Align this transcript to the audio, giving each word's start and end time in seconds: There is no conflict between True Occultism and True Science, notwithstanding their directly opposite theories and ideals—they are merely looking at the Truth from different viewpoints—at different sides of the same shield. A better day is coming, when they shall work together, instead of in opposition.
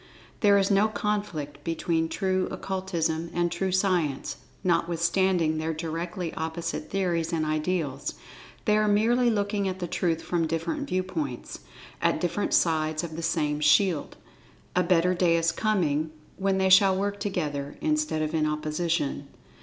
There 0.39 0.57
is 0.57 0.71
no 0.71 0.87
conflict 0.87 1.63
between 1.63 2.09
True 2.09 2.47
Occultism 2.49 3.29
and 3.35 3.51
True 3.51 3.71
Science, 3.71 4.37
notwithstanding 4.63 5.59
their 5.59 5.75
directly 5.75 6.33
opposite 6.33 6.89
theories 6.89 7.31
and 7.31 7.45
ideals—they 7.45 8.75
are 8.77 8.87
merely 8.87 9.29
looking 9.29 9.67
at 9.67 9.77
the 9.77 9.85
Truth 9.85 10.23
from 10.23 10.47
different 10.47 10.89
viewpoints—at 10.89 12.19
different 12.19 12.55
sides 12.55 13.03
of 13.03 13.15
the 13.15 13.21
same 13.21 13.59
shield. 13.59 14.17
A 14.75 14.81
better 14.81 15.13
day 15.13 15.37
is 15.37 15.51
coming, 15.51 16.09
when 16.35 16.57
they 16.57 16.69
shall 16.69 16.97
work 16.97 17.19
together, 17.19 17.77
instead 17.79 18.23
of 18.23 18.33
in 18.33 18.47
opposition. 18.47 19.27